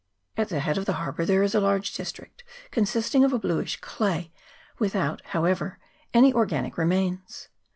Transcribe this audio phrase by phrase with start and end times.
[0.35, 3.37] At the head of the har bour there is a large district consisting of a
[3.37, 4.31] bluish clay,
[4.79, 5.77] without, however,
[6.11, 7.49] any organic remains.